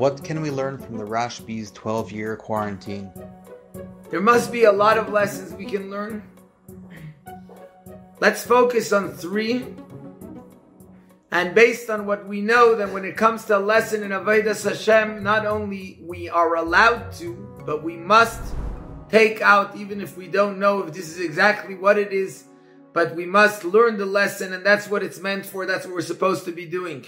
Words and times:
What 0.00 0.24
can 0.24 0.40
we 0.40 0.50
learn 0.50 0.78
from 0.78 0.96
the 0.96 1.04
Rashbi's 1.04 1.70
12 1.72 2.10
year 2.10 2.34
quarantine? 2.34 3.12
There 4.08 4.22
must 4.22 4.50
be 4.50 4.64
a 4.64 4.72
lot 4.72 4.96
of 4.96 5.10
lessons 5.10 5.52
we 5.52 5.66
can 5.66 5.90
learn. 5.90 6.22
Let's 8.18 8.42
focus 8.42 8.94
on 8.94 9.12
three. 9.12 9.66
And 11.30 11.54
based 11.54 11.90
on 11.90 12.06
what 12.06 12.26
we 12.26 12.40
know, 12.40 12.76
that 12.76 12.90
when 12.90 13.04
it 13.04 13.18
comes 13.18 13.44
to 13.44 13.58
a 13.58 13.60
lesson 13.60 14.02
in 14.02 14.10
Avodas 14.10 14.66
Hashem, 14.66 15.22
not 15.22 15.44
only 15.44 16.00
we 16.02 16.30
are 16.30 16.56
allowed 16.56 17.12
to, 17.18 17.34
but 17.66 17.84
we 17.84 17.98
must 17.98 18.54
take 19.10 19.42
out, 19.42 19.76
even 19.76 20.00
if 20.00 20.16
we 20.16 20.28
don't 20.28 20.58
know 20.58 20.82
if 20.82 20.94
this 20.94 21.10
is 21.10 21.20
exactly 21.20 21.74
what 21.74 21.98
it 21.98 22.10
is, 22.10 22.44
but 22.94 23.14
we 23.14 23.26
must 23.26 23.64
learn 23.64 23.98
the 23.98 24.06
lesson, 24.06 24.54
and 24.54 24.64
that's 24.64 24.88
what 24.88 25.02
it's 25.02 25.20
meant 25.20 25.44
for. 25.44 25.66
That's 25.66 25.84
what 25.84 25.94
we're 25.94 26.00
supposed 26.00 26.46
to 26.46 26.52
be 26.52 26.64
doing. 26.64 27.04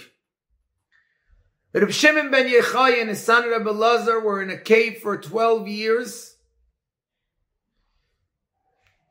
Reb 1.73 1.91
Shimon 1.91 2.29
ben 2.29 2.47
Yochai 2.47 2.99
and 2.99 3.09
his 3.09 3.23
son 3.23 3.49
Reb 3.49 3.65
Lazar 3.65 4.19
were 4.19 4.41
in 4.41 4.51
a 4.51 4.57
cave 4.57 4.99
for 4.99 5.17
12 5.17 5.67
years. 5.67 6.35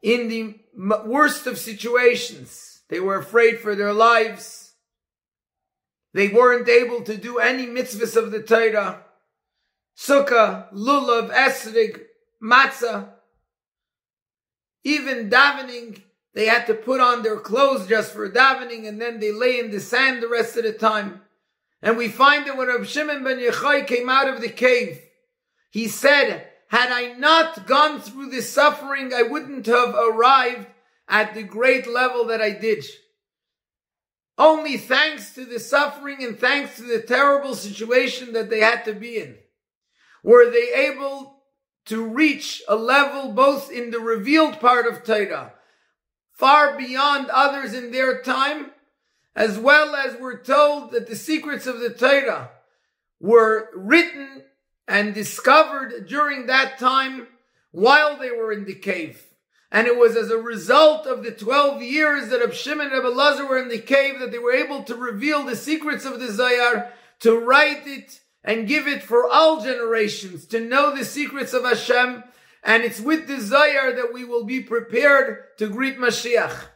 In 0.01 0.29
the 0.29 0.55
worst 1.05 1.47
of 1.47 1.59
situations, 1.59 2.83
they 2.89 3.01
were 3.01 3.17
afraid 3.17 3.59
for 3.59 3.75
their 3.75 3.93
lives. 3.93 4.75
They 6.15 6.29
weren't 6.29 6.69
able 6.69 7.03
to 7.03 7.17
do 7.17 7.39
any 7.39 7.67
mitzvahs 7.67 8.17
of 8.17 8.31
the 8.31 8.43
Torah. 8.43 9.05
Sukkah, 9.97 10.73
lulav, 10.73 11.33
esrog, 11.33 12.01
matzah. 12.43 13.09
Even 14.85 15.31
davening, 15.31 16.03
they 16.35 16.47
had 16.47 16.67
to 16.67 16.75
put 16.75 17.01
on 17.01 17.23
their 17.23 17.39
clothes 17.39 17.87
just 17.87 18.13
for 18.13 18.31
davening 18.31 18.87
and 18.87 19.01
then 19.01 19.21
they 19.21 19.33
lay 19.33 19.59
in 19.59 19.71
the 19.71 19.81
sand 19.81 20.23
the 20.23 20.29
rest 20.29 20.57
of 20.57 20.65
the 20.65 20.73
time. 20.73 21.23
And 21.83 21.97
we 21.97 22.09
find 22.09 22.47
that 22.47 22.57
when 22.57 22.69
Rav 22.69 22.87
Shimon 22.87 23.25
ben 23.25 23.39
Yochai 23.39 23.87
came 23.87 24.09
out 24.09 24.29
of 24.29 24.41
the 24.41 24.49
cave, 24.49 25.01
he 25.71 25.89
said, 25.89 26.47
had 26.69 26.91
I 26.91 27.15
not 27.19 27.67
gone 27.67 28.01
through 28.01 28.31
this 28.31 28.51
suffering, 28.51 29.13
I 29.13 29.23
wouldn't 29.23 29.67
have 29.67 29.95
arrived 29.95 30.69
at 31.09 31.35
the 31.35 31.43
great 31.43 31.87
level 31.87 32.27
that 32.27 32.41
I 32.41 32.51
did. 32.51 32.85
Only 34.39 34.79
thanks 34.79 35.35
to 35.35 35.45
the 35.45 35.61
suffering 35.61 36.25
and 36.25 36.39
thanks 36.39 36.77
to 36.77 36.83
the 36.85 37.03
terrible 37.03 37.55
situation 37.55 38.33
that 38.33 38.49
they 38.49 38.61
had 38.61 38.85
to 38.85 38.95
be 38.95 39.19
in, 39.19 39.37
were 40.23 40.51
they 40.51 40.89
able 40.89 41.43
to 41.87 42.07
reach 42.07 42.63
a 42.69 42.77
level 42.77 43.33
both 43.33 43.71
in 43.71 43.91
the 43.91 44.01
revealed 44.01 44.61
part 44.61 44.87
of 44.87 45.03
Torah, 45.05 45.53
far 46.33 46.79
beyond 46.79 47.29
others 47.29 47.75
in 47.75 47.91
their 47.91 48.23
time, 48.23 48.71
as 49.35 49.59
well 49.59 49.95
as 49.95 50.21
we're 50.21 50.43
told 50.43 50.93
that 50.93 51.07
the 51.07 51.17
secrets 51.17 51.67
of 51.67 51.81
the 51.81 51.91
Torah 51.91 52.51
were 53.21 53.71
written 53.75 54.43
and 54.87 55.15
discovered 55.15 56.07
during 56.07 56.47
that 56.47 56.79
time 56.79 57.29
while 57.71 58.19
they 58.19 58.31
were 58.31 58.53
in 58.53 58.65
the 58.65 58.75
cave. 58.75 59.25
And 59.71 59.87
it 59.87 59.97
was 59.97 60.17
as 60.17 60.31
a 60.31 60.37
result 60.37 61.07
of 61.07 61.25
the 61.25 61.31
12 61.31 61.81
years 61.81 62.29
that 62.29 62.41
Reb 62.41 62.53
Shimon 62.53 62.93
and 62.93 63.03
Reb 63.03 63.05
Elazar 63.05 63.49
were 63.49 63.59
in 63.59 63.71
the 63.71 63.79
cave 63.79 64.19
that 64.21 64.31
they 64.31 64.39
were 64.39 64.53
able 64.53 64.83
to 64.85 64.95
reveal 64.95 65.45
the 65.45 65.57
secrets 65.57 66.05
of 66.05 66.21
the 66.21 66.31
Zohar, 66.31 66.93
to 67.21 67.39
write 67.39 67.87
it 67.87 68.21
and 68.45 68.69
give 68.69 68.87
it 68.87 69.03
for 69.03 69.27
all 69.27 69.63
generations, 69.63 70.45
to 70.47 70.61
know 70.61 70.95
the 70.95 71.07
secrets 71.07 71.55
of 71.55 71.65
Hashem. 71.65 72.23
And 72.63 72.83
it's 72.83 73.01
with 73.01 73.27
the 73.27 73.41
Zohar 73.41 73.93
that 73.95 74.13
we 74.13 74.27
will 74.27 74.45
be 74.45 74.61
prepared 74.61 75.45
to 75.57 75.71
greet 75.71 75.97
Mashiach. 75.97 76.67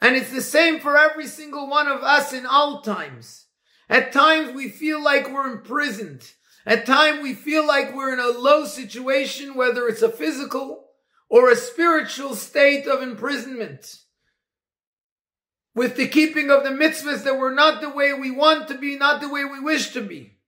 And 0.00 0.14
it's 0.14 0.30
the 0.30 0.42
same 0.42 0.80
for 0.80 0.96
every 0.96 1.26
single 1.26 1.68
one 1.68 1.88
of 1.88 2.02
us 2.02 2.32
in 2.32 2.46
all 2.46 2.82
times. 2.82 3.46
At 3.88 4.12
times 4.12 4.54
we 4.54 4.68
feel 4.68 5.02
like 5.02 5.32
we're 5.32 5.50
imprisoned. 5.50 6.32
At 6.66 6.86
times 6.86 7.22
we 7.22 7.34
feel 7.34 7.66
like 7.66 7.94
we're 7.94 8.12
in 8.12 8.20
a 8.20 8.38
low 8.38 8.66
situation, 8.66 9.54
whether 9.54 9.86
it's 9.86 10.02
a 10.02 10.10
physical 10.10 10.86
or 11.28 11.50
a 11.50 11.56
spiritual 11.56 12.34
state 12.34 12.86
of 12.86 13.02
imprisonment. 13.02 14.00
With 15.74 15.96
the 15.96 16.08
keeping 16.08 16.50
of 16.50 16.64
the 16.64 16.70
mitzvahs 16.70 17.24
that 17.24 17.38
we're 17.38 17.54
not 17.54 17.80
the 17.80 17.90
way 17.90 18.12
we 18.12 18.30
want 18.30 18.68
to 18.68 18.78
be, 18.78 18.96
not 18.96 19.20
the 19.20 19.28
way 19.28 19.44
we 19.44 19.60
wish 19.60 19.92
to 19.92 20.00
be. 20.00 20.38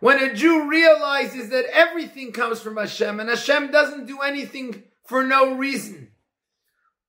When 0.00 0.22
a 0.22 0.34
Jew 0.34 0.68
realizes 0.68 1.50
that 1.50 1.66
everything 1.72 2.32
comes 2.32 2.60
from 2.60 2.76
Hashem 2.76 3.18
and 3.18 3.28
Hashem 3.28 3.70
doesn't 3.70 4.06
do 4.06 4.20
anything 4.20 4.84
for 5.04 5.24
no 5.24 5.54
reason. 5.54 6.12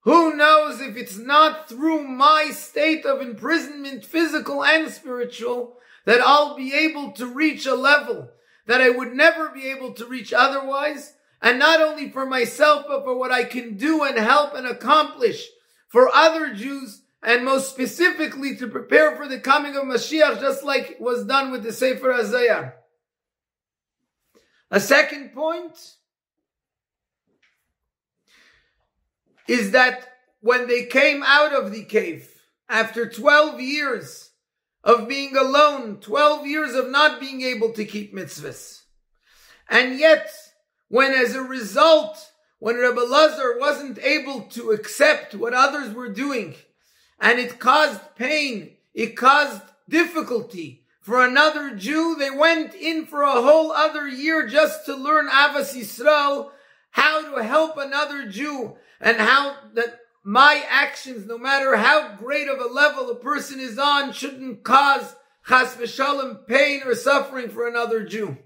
Who 0.01 0.35
knows 0.35 0.79
if 0.79 0.95
it's 0.95 1.17
not 1.17 1.67
through 1.67 2.07
my 2.07 2.51
state 2.51 3.05
of 3.05 3.21
imprisonment, 3.21 4.05
physical 4.05 4.63
and 4.63 4.91
spiritual, 4.91 5.77
that 6.05 6.21
I'll 6.21 6.55
be 6.55 6.73
able 6.73 7.11
to 7.13 7.27
reach 7.27 7.65
a 7.65 7.75
level 7.75 8.29
that 8.67 8.81
I 8.81 8.89
would 8.89 9.13
never 9.13 9.49
be 9.49 9.67
able 9.69 9.93
to 9.93 10.05
reach 10.05 10.31
otherwise. 10.31 11.13
And 11.41 11.59
not 11.59 11.81
only 11.81 12.09
for 12.09 12.25
myself, 12.25 12.85
but 12.87 13.03
for 13.03 13.17
what 13.17 13.31
I 13.31 13.43
can 13.43 13.77
do 13.77 14.03
and 14.03 14.17
help 14.17 14.53
and 14.53 14.67
accomplish 14.67 15.47
for 15.87 16.13
other 16.13 16.53
Jews 16.53 17.01
and 17.23 17.43
most 17.43 17.71
specifically 17.71 18.55
to 18.57 18.67
prepare 18.67 19.15
for 19.15 19.27
the 19.27 19.39
coming 19.39 19.75
of 19.75 19.83
Mashiach, 19.83 20.39
just 20.39 20.63
like 20.63 20.97
was 20.99 21.25
done 21.25 21.51
with 21.51 21.63
the 21.63 21.73
Sefer 21.73 22.13
HaZohar. 22.13 22.73
A 24.69 24.79
second 24.79 25.33
point 25.33 25.95
is 29.47 29.71
that 29.71 30.07
when 30.41 30.67
they 30.67 30.85
came 30.85 31.23
out 31.23 31.53
of 31.53 31.71
the 31.71 31.83
cave 31.83 32.29
after 32.69 33.09
12 33.09 33.59
years 33.61 34.31
of 34.83 35.07
being 35.07 35.35
alone, 35.35 35.97
12 35.99 36.45
years 36.45 36.75
of 36.75 36.89
not 36.89 37.19
being 37.19 37.41
able 37.41 37.71
to 37.73 37.85
keep 37.85 38.15
mitzvahs, 38.15 38.81
and 39.69 39.99
yet 39.99 40.29
when 40.89 41.11
as 41.11 41.35
a 41.35 41.41
result, 41.41 42.31
when 42.59 42.77
Rabbi 42.77 43.01
Lazar 43.01 43.57
wasn't 43.59 43.99
able 43.99 44.41
to 44.51 44.71
accept 44.71 45.35
what 45.35 45.53
others 45.53 45.93
were 45.93 46.09
doing, 46.09 46.55
and 47.19 47.39
it 47.39 47.59
caused 47.59 48.15
pain, 48.15 48.77
it 48.93 49.17
caused 49.17 49.61
difficulty 49.89 50.85
for 51.07 51.25
another 51.25 51.73
Jew, 51.73 52.17
they 52.19 52.31
went 52.31 52.75
in 52.75 53.05
for 53.05 53.21
a 53.21 53.41
whole 53.41 53.71
other 53.71 54.09
year 54.09 54.45
just 54.45 54.85
to 54.87 54.93
learn 54.93 55.29
Ahavas 55.29 55.73
Yisrael, 55.73 56.51
how 56.91 57.35
to 57.35 57.43
help 57.43 57.77
another 57.77 58.27
Jew, 58.27 58.75
and 58.99 59.17
how 59.17 59.55
that 59.73 59.99
my 60.23 60.63
actions, 60.69 61.25
no 61.25 61.37
matter 61.37 61.75
how 61.77 62.15
great 62.15 62.47
of 62.49 62.59
a 62.59 62.65
level 62.65 63.09
a 63.09 63.15
person 63.15 63.59
is 63.59 63.79
on, 63.79 64.11
shouldn't 64.11 64.63
cause 64.63 65.15
chas 65.47 65.75
v'shalom 65.75 66.45
pain 66.47 66.81
or 66.85 66.95
suffering 66.95 67.49
for 67.49 67.67
another 67.67 68.03
Jew. 68.03 68.37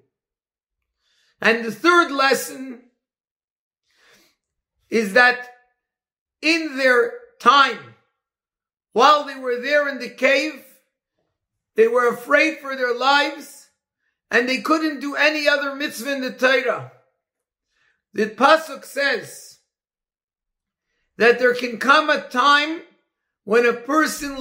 And 1.41 1.65
the 1.65 1.71
third 1.71 2.11
lesson 2.11 2.83
is 4.91 5.13
that 5.13 5.39
in 6.41 6.77
their 6.77 7.13
time, 7.39 7.95
while 8.93 9.25
they 9.25 9.39
were 9.39 9.59
there 9.59 9.89
in 9.89 9.99
the 9.99 10.09
cave, 10.09 10.63
they 11.75 11.87
were 11.87 12.09
afraid 12.09 12.59
for 12.59 12.75
their 12.75 12.93
lives 12.93 13.69
and 14.29 14.47
they 14.47 14.61
couldn't 14.61 14.99
do 14.99 15.15
any 15.15 15.47
other 15.47 15.75
mitzvah 15.75 16.13
in 16.13 16.21
the 16.21 16.31
Torah. 16.31 16.91
The 18.13 18.27
Pasuk 18.27 18.85
says 18.85 19.59
that 21.17 21.39
there 21.39 21.55
can 21.55 21.77
come 21.77 22.09
a 22.09 22.21
time 22.21 22.81
when 23.43 23.65
a 23.65 23.73
person 23.73 24.37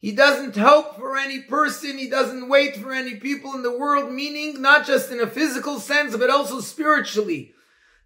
he 0.00 0.12
doesn't 0.12 0.56
hope 0.56 0.96
for 0.96 1.18
any 1.18 1.42
person. 1.42 1.98
He 1.98 2.08
doesn't 2.08 2.48
wait 2.48 2.76
for 2.76 2.92
any 2.92 3.16
people 3.16 3.54
in 3.54 3.62
the 3.62 3.76
world, 3.76 4.10
meaning 4.10 4.60
not 4.60 4.86
just 4.86 5.12
in 5.12 5.20
a 5.20 5.26
physical 5.26 5.78
sense, 5.78 6.16
but 6.16 6.30
also 6.30 6.60
spiritually. 6.60 7.52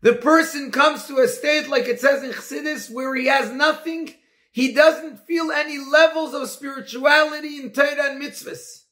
The 0.01 0.15
person 0.15 0.73
comes 0.73 1.07
to 1.07 1.19
a 1.19 1.29
state, 1.29 1.69
like 1.69 1.87
it 1.87 2.01
says 2.01 2.23
in 2.23 2.31
Chassidus, 2.31 2.91
where 2.91 3.15
he 3.15 3.27
has 3.27 3.53
nothing. 3.53 4.13
He 4.51 4.75
doesn't 4.75 5.27
feel 5.27 5.51
any 5.53 5.79
levels 5.79 6.35
of 6.35 6.51
spirituality 6.51 7.61
in 7.61 7.71
Torah 7.71 8.11
and 8.11 8.21
mitzvahs. 8.21 8.84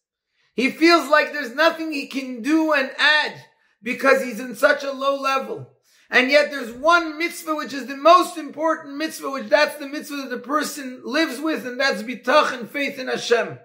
He 0.54 0.70
feels 0.70 1.08
like 1.10 1.32
there's 1.32 1.54
nothing 1.54 1.92
he 1.92 2.06
can 2.06 2.42
do 2.42 2.72
and 2.72 2.90
add 2.98 3.44
because 3.82 4.22
he's 4.22 4.40
in 4.40 4.54
such 4.54 4.84
a 4.84 4.92
low 4.92 5.20
level. 5.20 5.70
And 6.10 6.30
yet 6.30 6.50
there's 6.50 6.72
one 6.72 7.18
mitzvah 7.18 7.54
which 7.54 7.72
is 7.72 7.86
the 7.86 7.96
most 7.96 8.36
important 8.36 8.96
mitzvah, 8.96 9.30
which 9.30 9.48
that's 9.48 9.76
the 9.76 9.88
mitzvah 9.88 10.16
that 10.16 10.30
the 10.30 10.38
person 10.38 11.00
lives 11.04 11.40
with, 11.40 11.66
and 11.66 11.80
that's 11.80 12.02
bitach 12.02 12.52
and 12.52 12.68
faith 12.68 12.98
in 12.98 13.08
Hashem. 13.08 13.58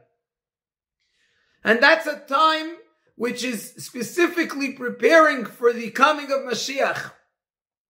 And 1.63 1.83
that's 1.83 2.07
a 2.07 2.19
time 2.19 2.77
which 3.15 3.43
is 3.43 3.73
specifically 3.77 4.71
preparing 4.73 5.43
for 5.43 5.73
the 5.73 5.89
coming 5.89 6.27
of 6.27 6.41
Mashiach. 6.41 7.11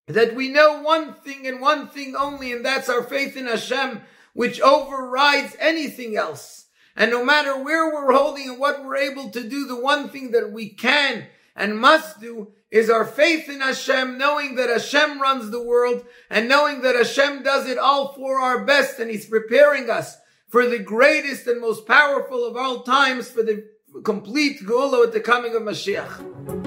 That 0.06 0.34
we 0.34 0.48
know 0.48 0.80
one 0.80 1.14
thing 1.14 1.46
and 1.46 1.60
one 1.60 1.88
thing 1.88 2.14
only, 2.16 2.52
and 2.52 2.64
that's 2.64 2.88
our 2.88 3.02
faith 3.02 3.36
in 3.36 3.46
Hashem, 3.46 4.00
which 4.32 4.60
overrides 4.60 5.54
anything 5.58 6.16
else. 6.16 6.65
And 6.96 7.10
no 7.10 7.24
matter 7.24 7.62
where 7.62 7.92
we're 7.92 8.12
holding 8.12 8.48
and 8.48 8.58
what 8.58 8.84
we're 8.84 8.96
able 8.96 9.30
to 9.30 9.42
do, 9.42 9.66
the 9.66 9.80
one 9.80 10.08
thing 10.08 10.30
that 10.30 10.50
we 10.50 10.70
can 10.70 11.26
and 11.54 11.78
must 11.78 12.20
do 12.20 12.52
is 12.70 12.90
our 12.90 13.04
faith 13.04 13.48
in 13.48 13.60
Hashem, 13.60 14.18
knowing 14.18 14.56
that 14.56 14.70
Hashem 14.70 15.20
runs 15.20 15.50
the 15.50 15.62
world 15.62 16.04
and 16.30 16.48
knowing 16.48 16.80
that 16.82 16.96
Hashem 16.96 17.42
does 17.42 17.68
it 17.68 17.78
all 17.78 18.12
for 18.14 18.40
our 18.40 18.64
best 18.64 18.98
and 18.98 19.10
He's 19.10 19.26
preparing 19.26 19.88
us 19.90 20.16
for 20.48 20.66
the 20.66 20.78
greatest 20.78 21.46
and 21.46 21.60
most 21.60 21.86
powerful 21.86 22.44
of 22.44 22.56
all 22.56 22.82
times, 22.82 23.30
for 23.30 23.42
the 23.42 23.68
complete 24.04 24.60
Geula 24.60 25.00
with 25.00 25.12
the 25.12 25.20
coming 25.20 25.54
of 25.54 25.62
Mashiach. 25.62 26.65